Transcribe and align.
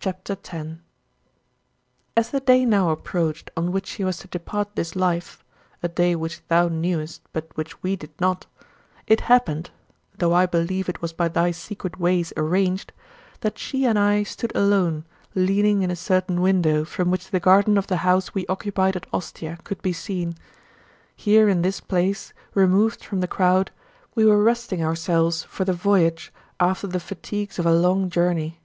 CHAPTER 0.00 0.32
X 0.32 0.48
23. 0.50 0.80
As 2.16 2.30
the 2.32 2.40
day 2.40 2.64
now 2.64 2.90
approached 2.90 3.52
on 3.56 3.70
which 3.70 3.86
she 3.86 4.02
was 4.02 4.16
to 4.16 4.26
depart 4.26 4.74
this 4.74 4.96
life 4.96 5.44
a 5.80 5.86
day 5.86 6.16
which 6.16 6.42
thou 6.48 6.66
knewest, 6.66 7.22
but 7.32 7.56
which 7.56 7.80
we 7.80 7.94
did 7.94 8.10
not 8.20 8.46
it 9.06 9.20
happened 9.30 9.70
(though 10.16 10.32
I 10.34 10.46
believe 10.46 10.88
it 10.88 11.00
was 11.00 11.12
by 11.12 11.28
thy 11.28 11.52
secret 11.52 12.00
ways 12.00 12.32
arranged) 12.36 12.92
that 13.42 13.58
she 13.60 13.86
and 13.86 13.96
I 13.96 14.24
stood 14.24 14.50
alone, 14.56 15.04
leaning 15.36 15.82
in 15.82 15.90
a 15.92 15.94
certain 15.94 16.40
window 16.40 16.84
from 16.84 17.08
which 17.08 17.30
the 17.30 17.38
garden 17.38 17.78
of 17.78 17.86
the 17.86 17.98
house 17.98 18.34
we 18.34 18.44
occupied 18.48 18.96
at 18.96 19.06
Ostia 19.12 19.58
could 19.62 19.80
be 19.82 19.92
seen. 19.92 20.34
Here 21.14 21.48
in 21.48 21.62
this 21.62 21.78
place, 21.78 22.32
removed 22.54 23.04
from 23.04 23.20
the 23.20 23.28
crowd, 23.28 23.70
we 24.16 24.24
were 24.24 24.42
resting 24.42 24.82
ourselves 24.82 25.44
for 25.44 25.64
the 25.64 25.72
voyage 25.72 26.32
after 26.58 26.88
the 26.88 26.98
fatigues 26.98 27.60
of 27.60 27.66
a 27.66 27.72
long 27.72 28.10
journey. 28.10 28.58